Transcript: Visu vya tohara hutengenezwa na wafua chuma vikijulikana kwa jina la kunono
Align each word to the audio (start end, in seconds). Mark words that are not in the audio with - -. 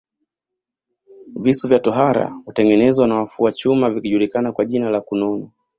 Visu 1.35 1.67
vya 1.67 1.79
tohara 1.79 2.41
hutengenezwa 2.45 3.07
na 3.07 3.15
wafua 3.15 3.51
chuma 3.51 3.89
vikijulikana 3.89 4.51
kwa 4.51 4.65
jina 4.65 4.89
la 4.89 5.01
kunono 5.01 5.51